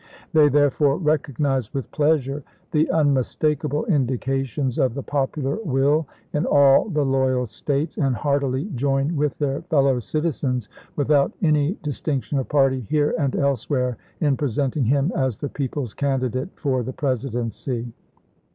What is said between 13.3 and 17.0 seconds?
elsewhere, in presenting him as the people's candidate for the